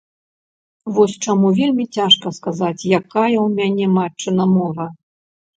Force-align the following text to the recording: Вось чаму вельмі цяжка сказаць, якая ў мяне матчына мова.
Вось 0.95 1.17
чаму 1.25 1.51
вельмі 1.59 1.85
цяжка 1.99 2.27
сказаць, 2.37 2.79
якая 2.99 3.27
ў 3.27 3.45
мяне 3.61 3.85
матчына 3.99 4.51
мова. 4.57 4.91